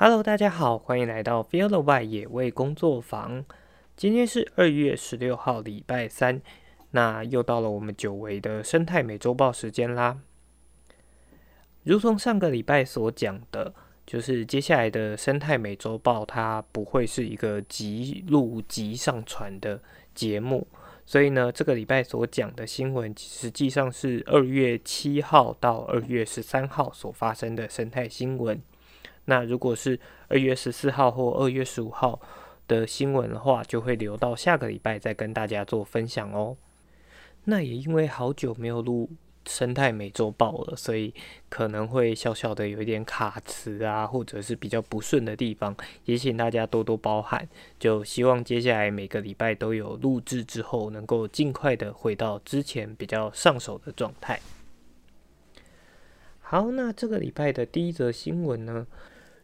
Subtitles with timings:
[0.00, 3.44] Hello，大家好，欢迎来到 Feel the Y 野味工作坊。
[3.96, 6.40] 今天是二月十六号，礼拜三，
[6.92, 10.20] 那又到了我们久违的生态美洲报时间啦。
[11.82, 13.74] 如同上个礼拜所讲的，
[14.06, 19.82] 就是接下来的生态美洲报，它不会是一个即录即上传的
[20.14, 20.64] 节目。
[21.04, 28.62] 所以呢，这个礼拜所讲的新闻，实际上是二月七号到二月十三号所发生的生态新闻。
[29.28, 32.20] 那如果是二月十四号或二月十五号
[32.66, 36.56] 的新闻的话，就会留到下个礼拜再跟大家做分享哦。
[37.44, 39.10] 那也因为好久没有录。
[39.46, 41.14] 生态美洲豹了，所以
[41.48, 47.48] 可能会小小的有一点卡词啊，或者是比较不顺的地方，也请大家多多包涵。
[47.78, 54.38] 就希望接下来每个礼拜都有录制之后，能够尽快的回到之前比较上手的状态。
[56.40, 58.86] 好，那这个礼拜的第一则新闻呢，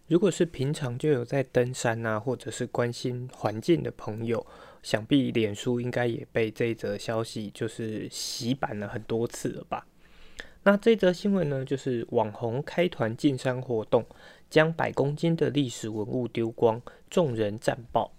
[0.06, 4.46] 如果是平常就有在登山啊，或者是关心环境的朋友。
[4.82, 9.86] 想必脸书应该也被这则消息就是洗版了很多次了吧？
[10.62, 14.04] 那这则新闻呢，就是网红开团进山活动，
[14.50, 18.12] 将百公斤的历史文物丢光，众人战爆。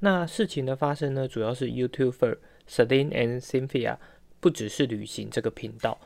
[0.00, 2.36] 那事情的发生呢，主要是 YouTuber
[2.68, 3.96] Celine and Cynthia
[4.40, 5.98] 不只是旅行这个频道，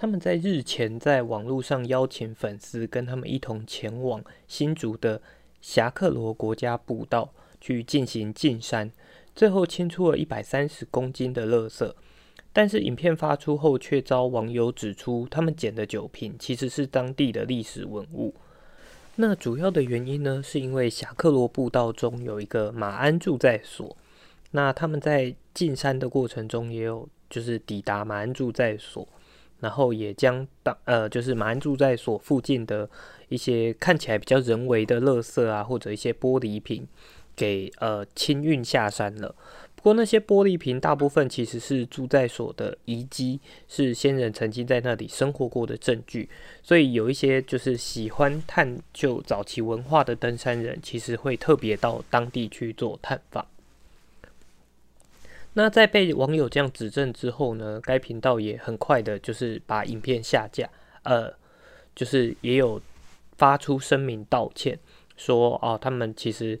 [0.00, 5.20] 他们在日前在网络上邀请粉丝跟他们一同前往新竹的
[5.60, 7.32] 侠客罗国家步道。
[7.60, 8.88] 去进行进山，
[9.34, 11.92] 最后清出了一百三十公斤的垃圾，
[12.52, 18.32] 但是影片发出后，却遭网友指出，他们捡的酒瓶其实是当地的历史文物。
[19.16, 23.96] 那主要的原因呢，是因为侠克罗步道中有一个马鞍住在所，
[24.52, 29.08] 那他们在进山的过程中，也有就是抵达马鞍住在所，
[29.60, 32.88] 然后也将当呃就是马鞍住在所附近的
[33.28, 36.86] 一些看起来比较人为的垃圾啊，或者一些玻璃瓶。
[37.38, 39.32] 给呃清运下山了，
[39.76, 43.38] 不过那些玻璃瓶大部分其实是住在所的遗迹，
[43.68, 46.28] 是先人曾经在那里生活过的证据，
[46.64, 53.46] 所以有一些就是喜欢探究早期文化的登山人，其实会特别到当地去做探访。
[55.58, 60.70] 那在被网友这样指证之后呢，该频道也很快的就是把影片下架，
[61.02, 61.34] 呃，
[61.96, 62.80] 就是也有
[63.36, 64.78] 发出声明道歉，
[65.16, 66.60] 说哦，他们其实。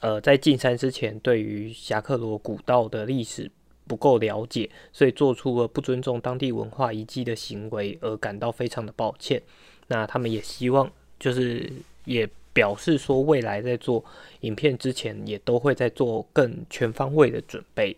[0.00, 3.50] 呃，在进山之前，对于侠客罗古道的历史
[3.84, 9.42] 不够了解，所以做出了不尊重当地文化遗迹的行为，而感到非常的抱歉。
[9.88, 10.88] 那他们也希望，
[11.18, 11.68] 就是
[12.04, 14.04] 也表示说，未来在做
[14.42, 17.96] 影片之前，也都会在做更全方位的准备。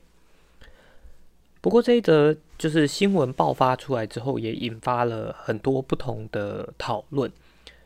[1.60, 7.30] 不过这一则就是新闻爆发出来之后，也引发了很多不同的讨论。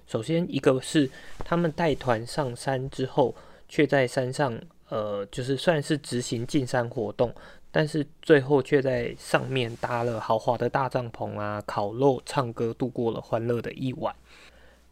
[0.07, 3.35] 首先，一个是他们带团上山之后。
[3.67, 4.57] 却在山上，
[4.91, 7.35] 呃，就是算是执行进山活动，
[7.73, 14.15] 但是最后却在上面搭了豪华的大帐篷啊，烤肉、唱歌，度过了欢乐的一晚。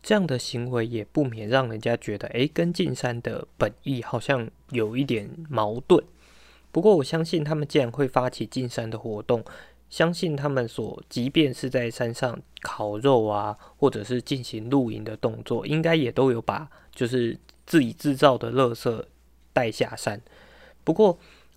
[0.02, 6.02] 这样的行为也不免让人家觉得，诶，跟进山的本意好像有一点矛盾。
[6.72, 9.44] 不过我相信，他们既然会发起进山的活动，
[9.88, 17.38] 相信他们所即便是在山上烤肉啊，或者是进行露营的动作，应该也都有把就是。
[17.64, 19.04] 自己制造的垃圾
[19.52, 20.20] 带下山，
[20.82, 21.16] 不过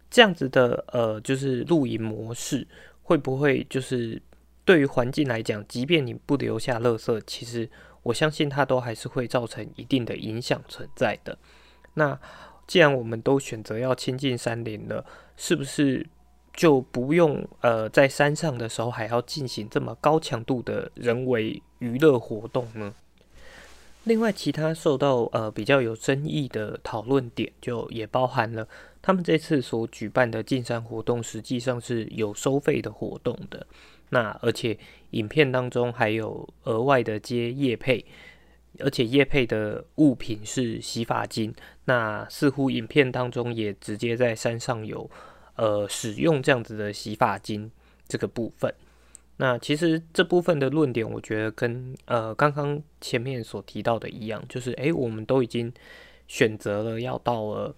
[0.09, 2.66] 这样子的呃，就是露营模式
[3.02, 4.22] 会不会就是
[4.64, 7.68] 对于环境来讲，即便你不留下垃圾，其实
[8.04, 11.38] 我相信它都还是会造成一定的影响存在的。
[11.96, 12.18] 那
[12.68, 15.06] 既然我们都选择要亲近山林了，
[15.38, 16.06] 是不是
[16.53, 22.94] 就不用呃在山上的时候还要进行这么高强度的人为娱乐活动呢？
[24.06, 28.68] 另外，其他受到呃比较有争议的讨论点，就也包含了
[29.02, 33.66] 他们这次所举办的进山活动，实际上是有收费的活动的。
[34.10, 34.78] 那而且
[35.10, 38.06] 影片当中还有额外的接叶配，
[38.80, 41.54] 而且叶配的物品是洗发精。
[41.86, 45.10] 那似乎影片当中也直接在山上有
[45.56, 47.69] 呃使用这样子的洗发精
[48.07, 48.74] 这个部分。
[49.38, 55.72] 那其实这部分的论点，我觉得跟呃刚刚前面所提到的一样，就是诶，我们都已经
[56.27, 57.75] 选择了要到了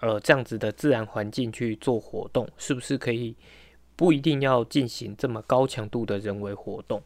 [0.00, 3.36] 呃这样子的自然环境去做活动，是不是可以
[3.94, 7.02] 不一定要进行这么高强度的人为活动？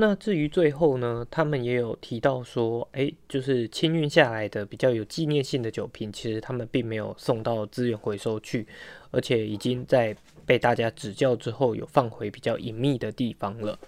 [0.00, 8.66] 那至于最后呢，他们也有提到说，诶，就是清运下来的比较有纪念性的酒瓶，其实他们并没有送到资源回收去，
[9.12, 10.16] 而且已经在。
[10.46, 13.78] 被大家指教之后，有放回比较隐秘的地方了。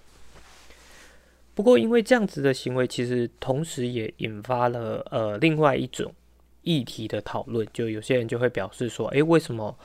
[1.53, 6.13] 不过，因为这样子的行为，其实同时也引发了呃另外一种
[6.61, 7.67] 议题的讨论。
[7.73, 9.77] 就有些人就会表示说，诶，为什么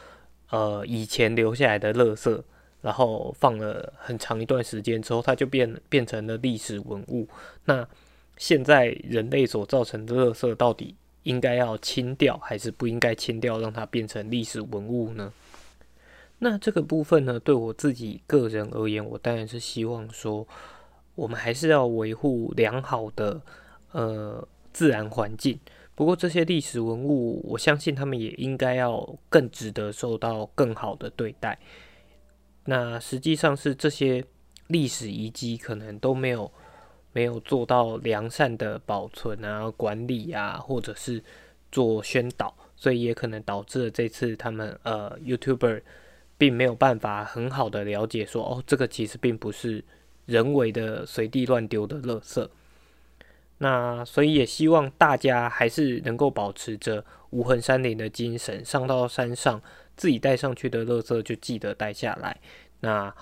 [0.50, 2.40] 呃以前留下来的垃圾，
[2.80, 7.28] 然后放了很长一段时间之后，它就变变成了历史文物？
[7.64, 7.86] 那
[8.36, 15.32] 现在人类所造成的垃圾，到底应该要清掉，还是不应该清掉，让它变成历史文物呢？
[16.38, 20.46] 那这个部分呢，对我自己个人而言，我当然是希望说。
[21.14, 23.42] 我们还是要维护良好的
[23.90, 25.58] 呃自然环境。
[25.96, 31.58] 不过这些历史文物，我相信他们也应该要更值得受到更好的对待。
[32.70, 34.22] 那实际上是这些
[34.66, 36.52] 历史遗迹可能都没有
[37.12, 41.22] 没有做到良善的保存啊、管理啊，或者是
[41.72, 45.82] 做宣导，所以也可能导致了这次他们呃 YouTuber
[46.36, 49.84] 并没有办法很好的了解说哦，这个其实并不是。
[50.28, 52.46] 人为的随地乱丢的垃圾，
[53.56, 59.62] 那所以也希望大家还是能够保持着无痕山林的精神，上到山上
[59.98, 62.34] 自己带上去的垃圾就记得带下来。
[62.80, 63.14] 那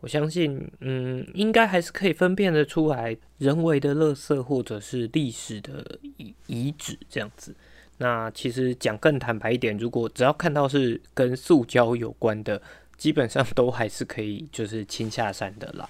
[0.00, 7.56] 我相信，嗯，应该还是可以分辨得出来人为的垃圾或者是历史的遗遗址这样子。
[7.96, 12.60] 那其实讲更坦白一点，如果只要看到是跟塑胶有关的，
[12.98, 15.88] 基本上都还是可以就是清下山的啦。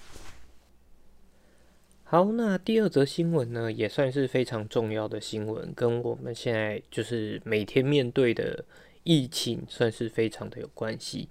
[2.05, 8.64] 好，那第二则新闻呢，也算是非常重要的新闻，跟我们现在就是每天面对的
[9.05, 11.29] 疫情算是非常的有关系。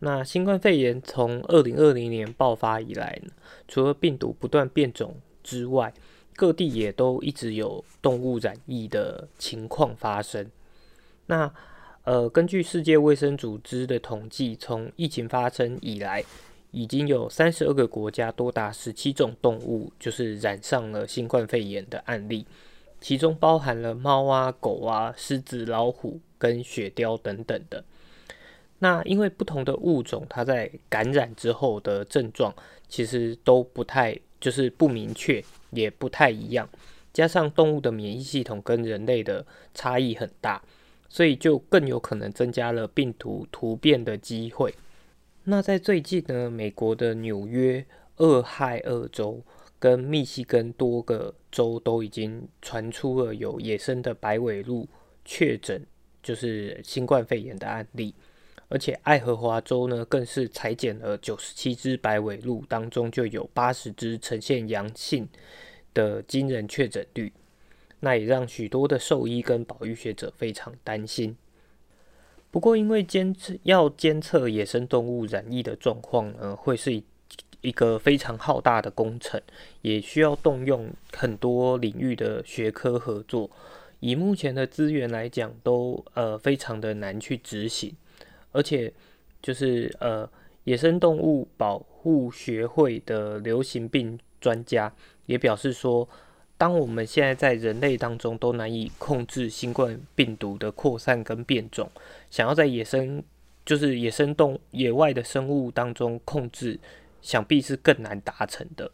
[0.00, 3.20] 那新冠肺炎从二零二零年爆发以来，
[3.66, 5.92] 除了病毒不断变种之外，
[6.36, 10.48] 各地也都一直有动物染疫的情况发生。
[11.26, 11.52] 那
[12.04, 16.24] 呃，根据世界卫生组织的统计，从疫情发生以来，
[16.70, 22.46] 已经有三十二个国家多达十七种动物就是染上了新冠肺炎的案例，
[23.00, 27.84] 其中包含了猫啊、狗啊、狮子、老虎跟雪貂等等的。
[28.78, 32.54] 那因为不同的物种，它在感染之后的症状
[32.88, 36.68] 其实都不太就是不明确，也不太一样。
[37.12, 39.44] 加上动物的免疫系统跟人类的
[39.74, 40.62] 差异很大，
[41.08, 44.72] 所以就更有可能增加了病毒突变的机会。
[45.42, 47.84] 那在最近呢，美国的纽约、
[48.18, 49.42] 俄亥俄州
[49.80, 54.86] 跟密西根多个州都已经传出了有野生的白尾鹿
[55.24, 55.84] 确诊，
[56.22, 58.14] 就是新冠肺炎的案例。
[58.70, 65.26] 而且爱荷华州呢，更是裁剪了九十七只白尾鹿，当中就有八十只呈现阳性
[65.94, 67.32] 的惊人确诊率。
[68.00, 71.34] 那也让许多的兽医跟保育学者非常担心。
[72.50, 77.02] 不过，因为监测要监测野生动物染疫的状况呢，会是
[77.62, 79.40] 一个非常浩大的工程，
[79.80, 83.50] 也需要动用很多领域的学科合作。
[84.00, 87.94] 以目前的资源来讲，都呃非常的难去执行。
[88.52, 88.92] 而且，
[89.42, 90.28] 就是呃
[90.64, 94.92] 野生动物保护学会的流行病专家
[95.26, 96.08] 也表示说。
[96.60, 101.88] 当我们现在在人类当中都难以控制新冠病毒的扩散跟变种，
[102.32, 103.22] 想要在野生
[103.64, 106.76] 就是野生动野外的生物当中控制，
[107.22, 108.90] 想必是更难达成的。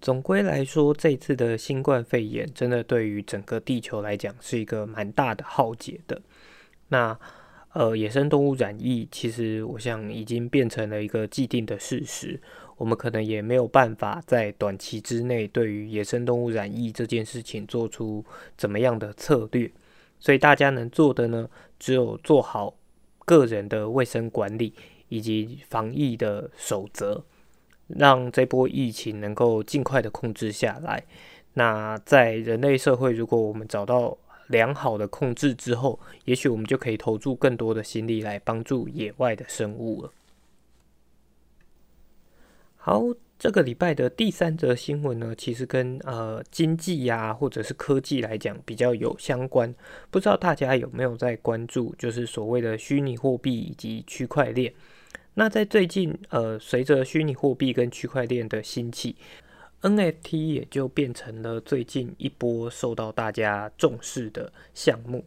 [0.00, 6.20] 总归来说，这次的新冠肺炎真的对于整个地球来讲是一个蛮大的浩劫的。
[6.88, 7.18] 那
[7.72, 12.40] 呃，野生动物染疫，其实我想已经变成了一个既定的事实。
[12.76, 18.24] 我们可能也没有办法在短期之内对于野生动物染疫这件事情做出
[18.56, 19.70] 怎么样的策略，
[20.18, 22.74] 所以大家能做的呢，只有做好
[23.26, 24.72] 个人的卫生管理
[25.08, 27.22] 以及防疫的守则，
[27.98, 31.02] 让这波疫情能够尽快的控制下来。
[31.54, 34.16] 那在人类社会，如果我们找到
[34.46, 40.12] 良好的控制之后，也许我们就可以投注更多的心力来帮助野外的生物了。
[42.76, 43.02] 好，
[43.38, 49.74] 这个礼拜的第三则新闻呢，其实跟呃经济呀或者是科技来讲比较有相关。
[50.10, 54.72] 不知道大家有没有在关注，就是所谓的虚拟货币以及区块链。
[55.34, 59.16] 那在最近，呃，随着虚拟货币跟区块链的兴起
[59.82, 65.24] ，NFT 也就变成了最近一波受到大家重视的项目。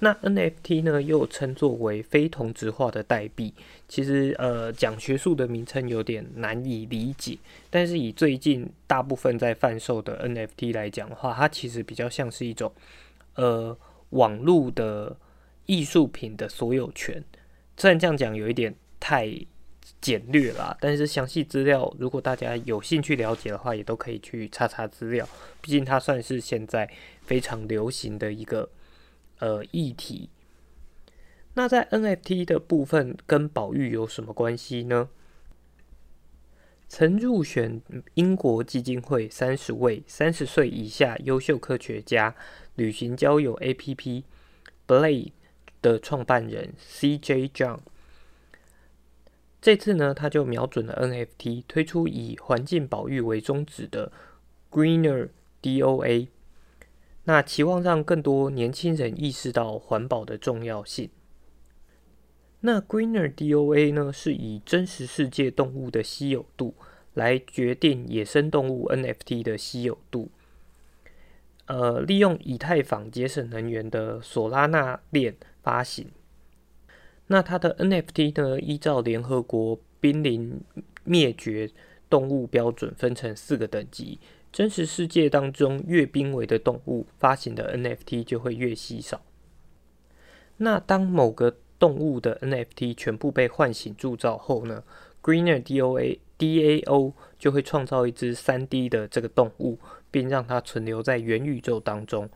[0.00, 3.54] 那 NFT 呢，又称作为非同质化的代币。
[3.88, 7.38] 其实，呃，讲学术的名称有点难以理解。
[7.70, 12.70] 但是，以最近大部分在贩售的 NFT 来讲的话，它其实比较像是一种，
[13.36, 13.74] 呃，
[14.10, 15.16] 网络的
[15.64, 17.24] 艺术品的所有权。
[17.76, 18.74] 虽然这样讲有一点
[19.06, 19.28] 太
[20.00, 25.28] 简略啦，但是详细资料如果大家有兴趣了解的话，也都可以去查查资料。
[25.60, 28.70] 毕竟它算是现在非常流行的一个
[29.40, 30.30] 呃议题。
[31.52, 35.10] 那在 NFT 的部分跟宝玉有什么关系呢？
[36.88, 37.82] 曾入选
[38.14, 42.34] 英国基金会三十位三十岁以下优秀科学家
[42.76, 44.22] 旅行交友 APP
[44.86, 45.32] Blade
[45.82, 47.80] 的创办人 CJ John，
[49.64, 54.12] 这次呢，他就瞄准了 NFT，推出以环境保育为宗旨的
[54.70, 55.30] Greener
[55.62, 56.28] DOA，
[57.24, 61.08] 那期望让更多年轻人意识到环保的重要性。
[62.60, 66.74] 那 Greener DOA 呢，是以真实世界动物的稀有度
[67.14, 70.30] 来决定野生动物 NFT 的稀有度。
[71.64, 76.10] 呃，利用以太坊节省能源的索拉纳链发行。
[77.26, 80.60] 那它的 NFT 呢，依照联合国濒临
[81.04, 81.70] 灭绝
[82.10, 84.18] 动物标准分成四个等级，
[84.52, 89.22] 真实世界当中越濒危的动物，发行的 NFT 就会越稀少。
[90.58, 94.84] 那当某个动物的 NFT 全部被唤醒铸造后呢
[95.22, 99.78] ，Greener DOA DAO 就会创造一只三 D 的这个动物，
[100.10, 102.28] 并让它存留在元宇宙当中。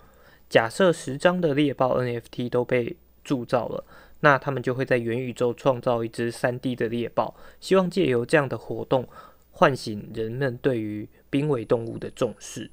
[0.49, 3.85] 假设十张的猎豹 NFT 都被铸造了，
[4.21, 9.09] 那他们就会在元宇宙创造一只三 D 的猎豹，希望借由这样的活动
[9.51, 12.71] 唤醒人们对于濒危动物的重视。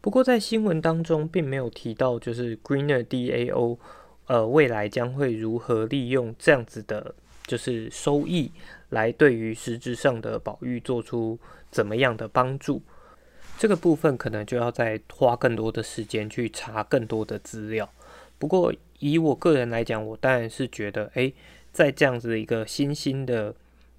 [0.00, 3.78] 不过在新闻当中并没有提到，就是 Greener DAO。
[4.26, 8.52] 呃，未来将会如何利用这样子的，就是收益
[8.90, 11.38] 来对于实质上的保育做出
[11.72, 12.80] 怎么样的帮助？
[13.58, 17.92] 这个部分可能就要再花更多的时间去查更多的资料。
[18.38, 18.72] 不过
[19.02, 21.34] 以我个人来讲，我当然是觉得，诶，
[21.72, 23.54] 在这样子的一个新兴的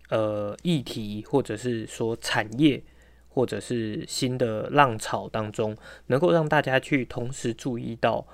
[0.09, 2.81] 呃议题，或者是说产业，
[3.27, 5.75] 或者是新的浪潮当中，
[6.07, 8.25] 能够让大家去同时注意到。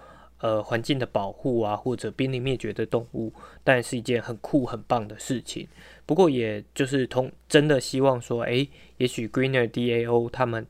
[0.42, 5.68] 呃，环境的保护啊，或者濒临灭绝的动物，当然是一件很酷、很棒的事情。
[6.06, 10.66] 不过，也就是同真的希望说，诶，也许 Greener DAO 他们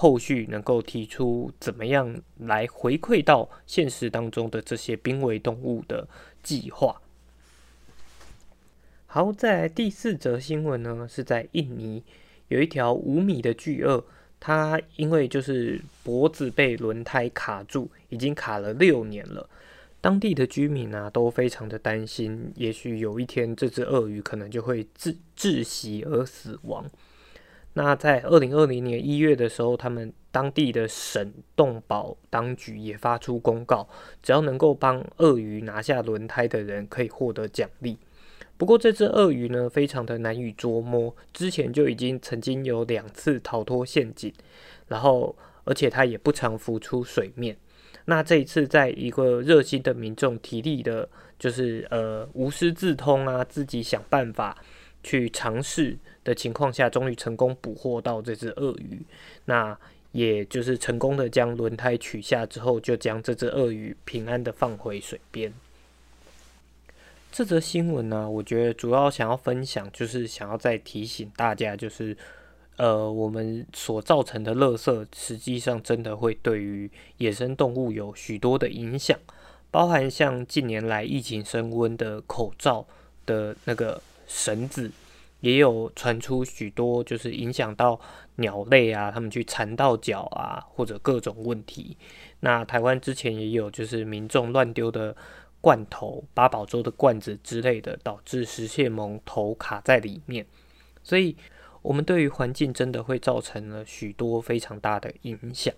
[0.00, 6.06] 后续能够提出怎么样来回馈到现实当中的这些濒危动物的
[6.40, 7.02] 计划。
[9.06, 12.04] 好，在第四则新闻呢，是在印尼
[12.46, 14.04] 有一条五米的巨鳄。
[14.38, 19.50] 它因为就是脖子被轮胎卡住，已经卡了六年了。
[20.00, 26.88] 当地的居民啊都非常的担心，也许有一天这只鳄鱼可能就会窒窒息而死亡。
[27.78, 33.88] 那在二零二零年一月的时候，他们当地的省动保当局也发出公告，
[34.20, 37.96] 只要能够帮鳄鱼拿下轮胎的人，可以获得奖励。
[38.56, 41.14] 不过这只鳄鱼呢，非常的难以捉摸。
[41.32, 44.34] 之前就已经曾经有两次逃脱陷阱，
[44.88, 47.56] 然后而且它也不常浮出水面。
[48.06, 51.08] 那这一次，在一个热心的民众体力的，
[51.38, 54.58] 就是呃无师自通啊，自己想办法
[55.04, 55.96] 去尝试
[56.28, 59.00] 的情况下，终于成功捕获到这只鳄鱼。
[59.46, 59.76] 那
[60.12, 65.52] 也就是成功的将轮胎取下之后，就将这只鳄鱼平安的放回水边。
[67.30, 72.16] 这则新闻呢，我觉得主要想要分享，就是想要再提醒大家，就是
[72.76, 79.18] 呃，我们所造成的垃圾，实际上真的会对于野生动物有许多的影响，
[79.70, 82.86] 包含像近年来疫情升温的口罩
[83.26, 84.90] 的那个绳子，
[85.40, 88.00] 也有传出许多就是影响到
[88.36, 91.96] 鸟类啊，他们去缠到脚啊，或者各种问题。
[92.40, 95.16] 那台湾之前也有就是民众乱丢的。
[95.60, 100.46] 罐头、八宝粥的罐子之类的，导致石蟹獴头卡在里面，
[101.02, 101.36] 所以
[101.82, 105.74] 我们对于环境真的会造成了许多非常大的影响。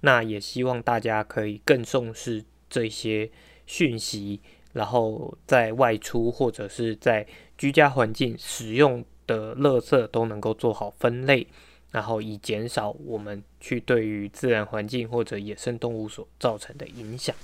[0.00, 3.30] 那也希望大家可以更重视这些
[3.66, 4.40] 讯息，
[4.78, 7.26] 然后在外出或者是在
[7.58, 11.44] 居家环境使用的垃圾都能够做好分类，
[11.90, 17.34] 然后以减少我们去对于自然环境或者野生动物所造成的影响。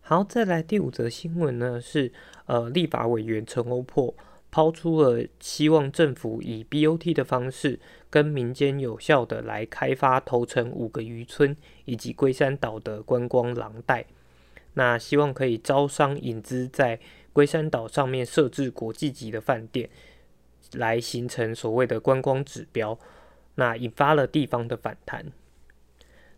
[0.00, 2.10] 好，再来第五则新闻呢，是
[2.46, 4.14] 呃，立法委员陈欧珀
[4.50, 7.78] 抛出了希望政府以 BOT 的方式
[8.08, 11.54] 跟民间有效的来开发头城五个渔村
[11.84, 14.06] 以及龟山岛的观光廊带，
[14.76, 17.00] 那希望可以招商引资在
[17.32, 19.90] 龟山岛上面设置国际级的饭店，
[20.74, 22.98] 来形成所谓的观光指标，
[23.56, 25.32] 那引发了地方的反弹。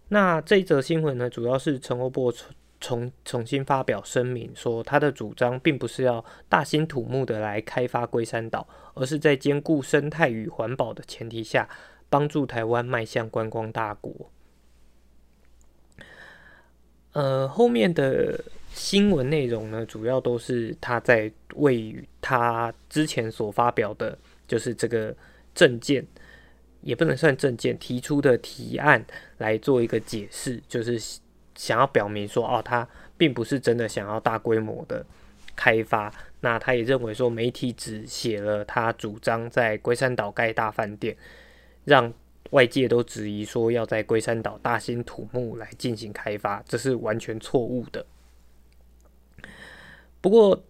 [0.08, 2.32] 那这则新闻呢，主要是陈欧珀。
[2.80, 11.68] 重重新发表声明，说他的主张并不是要大兴土木的来开发龟山岛，而是在兼顾生态与环保的前提下，
[12.08, 14.30] 帮助台湾迈向观光大国。
[17.12, 18.38] 呃，后面的
[18.72, 25.14] 新闻内容呢，主要都是他在为他之前所发表的，就是这个
[25.54, 26.06] 证件，
[26.82, 29.04] 也不能算证件，提出的提案
[29.38, 31.00] 来做一个解释，就是
[31.56, 32.86] 想要表明说，哦，他
[33.16, 35.04] 并不是真的想要大规模的
[35.56, 36.12] 开发。
[36.40, 41.16] 那他也认为说，媒体只写了他主张在龟山岛盖大饭店，
[41.84, 42.12] 让。
[42.50, 48.06] 外界都质疑说要在龟山岛大兴土木来进行开发，这是完全错误的。
[50.20, 50.64] 不过，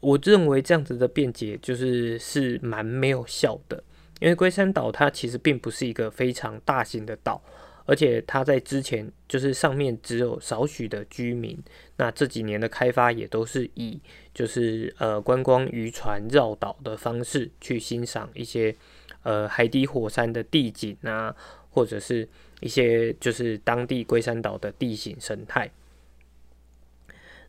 [0.00, 3.82] 我认为这样子的辩解就是是蛮没有效的，
[4.20, 7.42] 因为龟山岛它其实并不是一个非常大型的岛，
[7.84, 11.58] 而且它在之前就是上面只有少许的居民，
[11.96, 14.00] 那这几年的开发也都是以
[14.32, 18.76] 就是呃观光渔船绕岛的方式去欣赏一些。
[19.24, 21.34] 呃，海底火山的地景啊，
[21.70, 22.26] 或者是
[22.60, 25.70] 一些就是当地龟山岛的地形生态。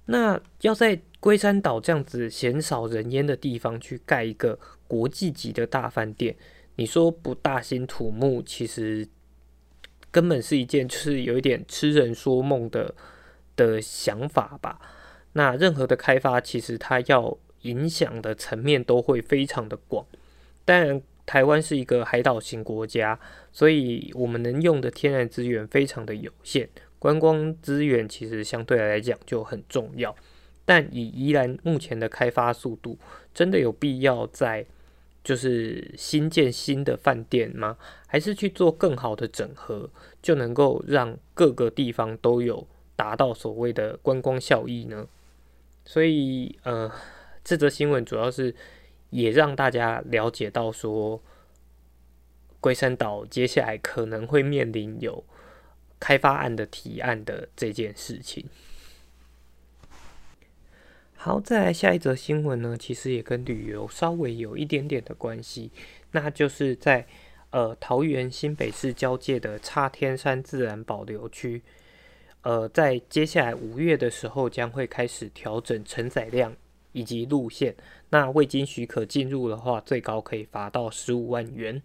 [0.06, 6.36] 那要在龟山岛这样子鲜少人烟的地方去盖一个国际级的大饭店，
[6.76, 9.08] 你说不大兴土木，其实
[10.10, 12.94] 根本是一件就是有一点痴人说梦的
[13.56, 14.82] 的想法吧。
[15.34, 20.06] 那任何的开发，其实它要影响的层面都会非常的广，
[20.66, 21.02] 当然。
[21.30, 23.20] 台湾是一个海岛型国家，
[23.52, 26.68] 所以我们能用的天然资源非常的有限，
[26.98, 30.16] 观光资源其实相对来讲就很重要。
[30.66, 32.98] 但以宜兰目前的开发速度，
[33.32, 34.66] 真的有必要在
[35.24, 37.78] 就是新建新的饭店吗？
[38.08, 39.88] 还是去做更好的整合，
[40.24, 45.06] 就能够让各个地方都有达到所谓的观光效益呢？
[45.86, 46.92] 所以，呃，
[47.44, 48.56] 这则新闻主要是。
[49.10, 51.22] 也让大家了解到说，
[52.60, 55.24] 龟山岛接下来可能会面临有
[56.00, 58.46] 开发案的提案的这件事情。
[61.16, 65.70] 好，再来下一则新闻呢，其实也跟旅游稍微有一点点的关系，
[66.12, 67.06] 那就是在
[67.50, 71.62] 呃桃园新北市交界的插天山自然保留区，
[72.44, 76.56] 呃，在接下来五月的时候将会开始调整承载量
[77.00, 77.74] 以及路线。
[78.10, 81.82] 那未经许可进入的话，最高可以罚到十五万元。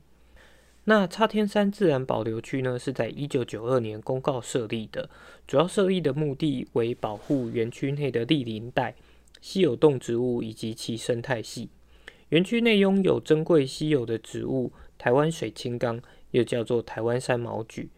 [0.86, 5.08] 那插天山自然保留区呢，是在一九九二年公告设立的，
[5.46, 8.94] 主要设立的目的为保护园区内的栗林带、
[9.40, 11.70] 稀有动植物以及其生态系。
[12.30, 16.00] 园区内拥有珍贵稀有的植物台湾水青冈，
[16.32, 17.88] 又叫做台湾山毛榉。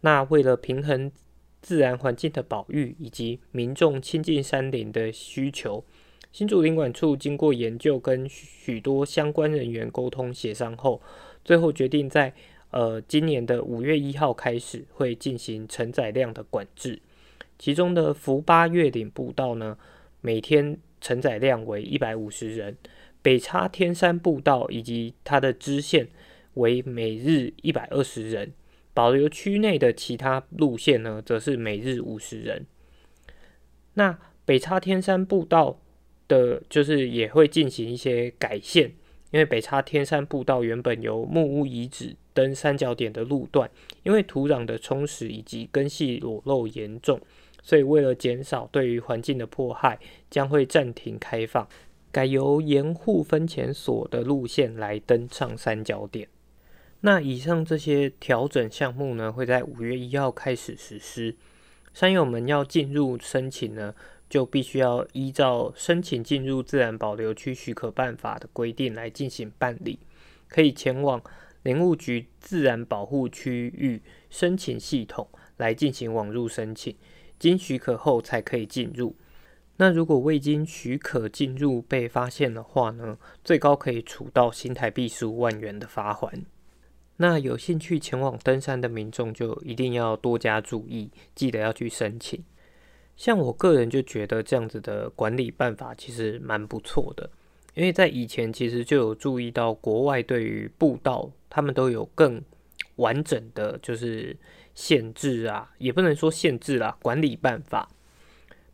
[0.00, 1.12] 那为了平衡
[1.60, 5.84] 自然环境的保育以及民众亲近山林的需求。
[6.30, 11.00] 新竹林管处经过研究，跟许多相关人员沟通协商后，
[11.44, 12.32] 最后决定在
[12.70, 17.00] 呃今年的五月一号开始会进行承载量的管制。
[17.58, 19.76] 其中的福八月岭步道呢，
[20.20, 22.74] 每天承载量为一百五十人；
[23.20, 26.08] 北叉天山步道以及它的支线
[26.54, 28.52] 为每日一百二十人。
[28.94, 32.66] 保留区内的其他路线呢，则是每日五十人。
[33.94, 35.80] 那北叉天山步道。
[36.28, 38.92] 的，就是也会进行一些改线，
[39.30, 43.68] 因为北叉天山步道原本由木屋遗址登三角点的路段，
[44.04, 47.20] 因为土壤的充实以及根系裸露严重，
[47.62, 49.98] 所以为了减少对于环境的迫害，
[50.30, 51.66] 将会暂停开放，
[52.12, 56.28] 改由盐户分前所的路线来登上三角点。
[57.00, 61.36] 那以上这些调整项目呢，会在五月一号开始实施，
[61.94, 63.94] 山友们要进入申请呢。
[64.28, 69.98] 就必须要依照申请进入自然保留区许可办法的规定来进行办理，
[70.48, 71.22] 可以前往
[71.62, 76.94] 林务局自然保护区域申请系统来进行网入申请，
[77.38, 79.16] 经许可后才可以进入。
[79.80, 86.44] 那如果未经许可进入被发现的话呢，最高可以处到新台币十五万元的罚款。
[87.18, 92.44] 那有兴趣前往登山的民众就一定要多加注意，记得要去申请。
[93.18, 97.28] 像我个人就觉得这样子的管理办法其实蛮不错的，
[97.74, 102.40] 因为在以前其实就有注意到国外对于步道，他们都有更
[102.96, 104.36] 完整的就是
[104.72, 107.90] 限制啊，也不能说限制啦，管理办法。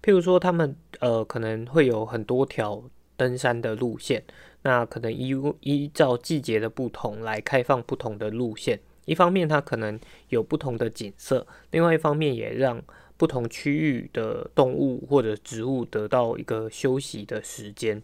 [0.02, 2.85] 譬如说他们呃可能会有很多条
[3.16, 4.22] 登山的路线，
[4.61, 8.78] 那可能依依照季节的不同来开放不同的路线。
[9.07, 12.83] 一方面它可能有不同的景色，另外一方面也让
[13.16, 18.03] 不同区域的动物或者植物得到一个休息的时间。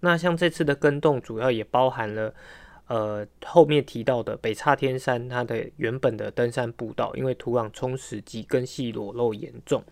[0.00, 2.34] 那像这次的耕动，主要也包含了，
[2.88, 9.84] 呃，后面提到的北岔天山它的原本的登山步道，因为土壤充实及根系裸露严重，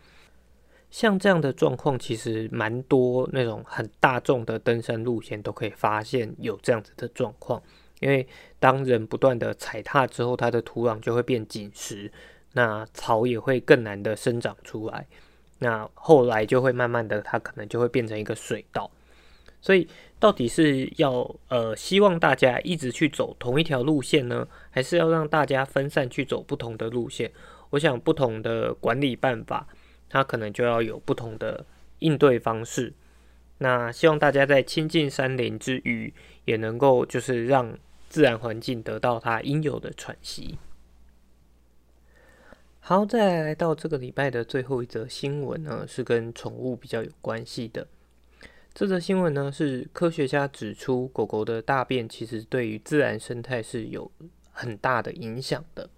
[0.91, 7.63] 像这样的状况，其实蛮多那种很大众的登山路线都可以发现有这样子的状况。
[8.01, 8.27] 因为
[8.59, 12.11] 当人不断的踩踏之后，它的土壤就会变紧实，
[12.53, 15.07] 那草也会更难的生长出来，
[15.59, 18.91] 那后来就会慢慢的，它可能就会变成一个水稻。
[19.63, 19.87] 所以，
[20.19, 27.31] 到底是要呃希望大家一直去走同一条路线呢，还是要让大家分散去走不同的路线？
[27.69, 29.69] 我想，不同的管理办法，
[30.09, 31.65] 它可能就要有不同的
[31.99, 32.93] 应对方式。
[33.59, 36.13] 那希望大家在亲近山林之余，
[36.47, 40.59] 也能够就是让自然环境得到它应有的喘息。
[42.91, 47.87] 好，再来到这个礼拜的最后一则新闻呢，是跟宠物比较有关系的。
[48.75, 54.11] 这则新闻呢，是科学家指出，狗狗的大便其实对于自然生态是有
[54.51, 55.89] 很大的影响的。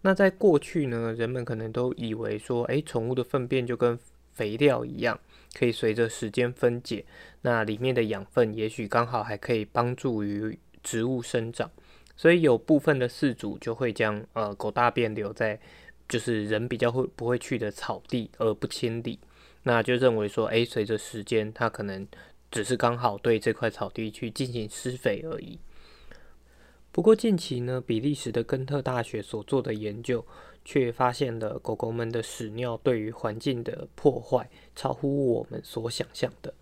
[0.00, 3.96] 那在过去呢，人们可能都以为说，诶，宠物的粪便就跟
[4.32, 5.20] 肥料一样，
[5.56, 7.04] 可以随着时间分解，
[7.42, 11.70] 那里面的养分也许刚好还可以帮助于植物生长，
[12.16, 15.58] 所以有部分的饲主就会将呃狗大便留在
[16.08, 19.18] 就是人比较会不会去的草地而不清理。
[19.62, 22.06] 那就认为说，诶，随着时间，它可能
[22.50, 25.58] 只是刚好对这块草地去进行施肥而已。
[26.92, 30.24] 不过近期呢，比利时的根特大学所做的研究
[30.64, 36.54] 却发现了狗狗们的屎尿对于环境的破坏超乎我们所想象的。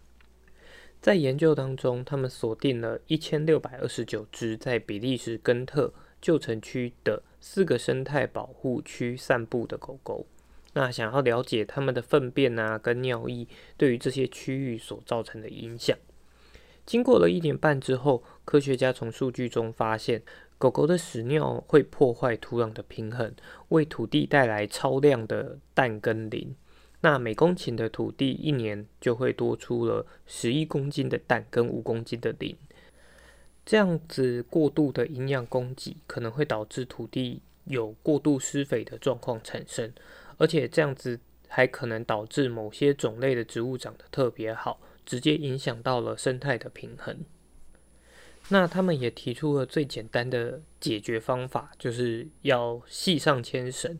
[1.03, 10.25] 在研究当中，他们锁定了一千六百二十九只在比利时根特旧城区的四个生态保护区散步的狗狗。
[10.75, 15.99] 那想要了解它们的粪便啊，跟尿液对于这些区域所造成的影响。
[16.87, 20.23] 经过了一年半之后，科学家从数据中发现，
[20.57, 23.35] 狗狗的屎尿会破坏土壤的平衡，
[23.71, 26.55] 为土地带来超量的氮跟磷。
[27.03, 32.57] 那每公顷的土地一年就会多出了十一公斤的氮跟五公斤的磷。
[33.65, 39.93] 这样子过度的营养供给，可能会导致土地有过度施肥的状况产生。
[40.39, 47.19] 而且这样子还可能导致某些种类的植物长得特别好，直接影响到了生态的平衡。
[48.49, 53.99] 那他们也提出了最简单的解决方法，就是要系上牵绳。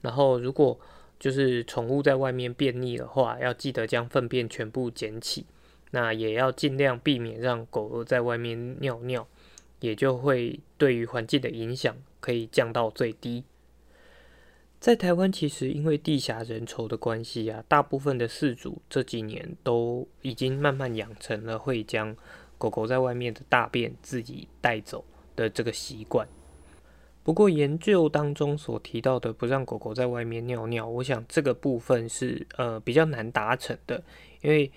[0.00, 0.80] 然后如果
[1.24, 5.46] 就是宠物在外面便溺的话，要记得将粪便全部捡起。
[5.90, 9.26] 那也要尽量避免让狗狗在外面尿尿，
[9.80, 13.42] 也就会对于环境的影响可以降到最低。
[14.78, 22.14] 在台湾，其实因为地狭人稠的关系啊，大部分的饲主这几年都已经慢慢养成了会将
[22.58, 25.02] 狗狗在外面的大便自己带走
[25.34, 26.28] 的这个习惯。
[27.24, 34.04] 不过，研究当中所提到的不让狗狗在外面尿尿，我想这个部分是呃比较难达成的，
[34.42, 34.70] 因为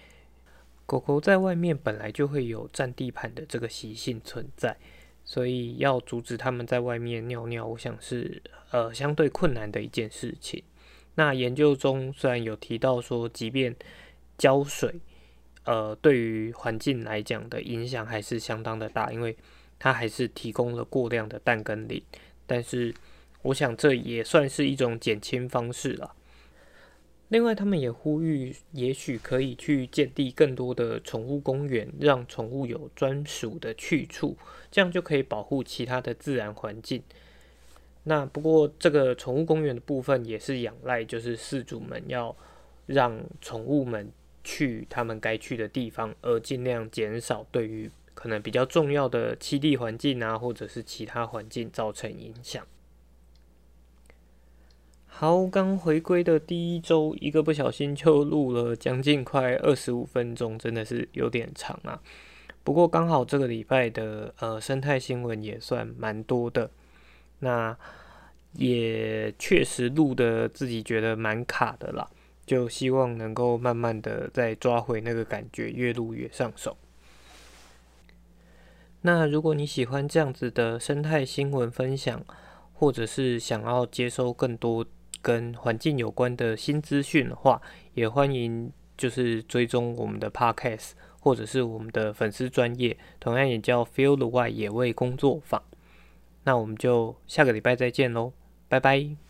[0.85, 4.77] 狗狗在外面本来就会有占地盘的这个习性存在。
[5.25, 10.63] 所以要阻止他们在外面尿尿，我想是呃相对困难的一件事情。
[11.15, 13.75] 那研究中虽然有提到说，即便
[14.37, 15.01] 浇水，
[15.65, 19.35] 呃，对于环境来讲的影响还是相当的大，因为
[19.77, 22.01] 它还是提供了过量的氮跟磷。
[22.47, 22.95] 但是
[23.43, 26.15] 我想这也算是一种减轻方式了。
[27.29, 34.37] 另外，他们也呼吁，也许可以去建立更多的宠物公园，让宠物有专属的去处，
[34.71, 37.03] 这样就可以保护其他的自然环境。
[38.05, 42.33] 那不过，这个宠物公园的部分也是仰赖，就是饲主们要
[42.85, 44.09] 让宠物们
[44.45, 52.65] 去他们该去的地方，而尽量减少对于可能比较重要的栖地环境啊，或者是其他环境造成影响。
[55.05, 62.01] 好，刚回归的第一周，一个不小心就录了将近快二十五分钟，真的是有点长啊。
[62.63, 66.71] 不过刚好这个礼拜的呃生态新闻也算蛮多的，
[67.37, 67.77] 那
[68.53, 72.09] 也确实录的自己觉得蛮卡的啦，
[72.47, 76.75] 就希望能够慢慢的再抓回那个感觉，越录越上手。
[79.01, 82.23] 那如果你喜欢这样子的生态新闻分享，
[82.73, 84.85] 或者是想要接收更多。
[85.19, 87.61] 跟环境有关的新资讯的话，
[87.95, 95.61] 也欢迎就是追踪我们的 Podcast，或者是我们的粉丝专业，同样也叫 Feel the 外野味工作坊。
[96.43, 98.31] 那我们就下个礼拜再见喽，
[98.69, 99.26] 拜拜。